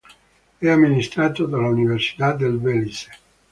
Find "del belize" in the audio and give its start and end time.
2.33-3.11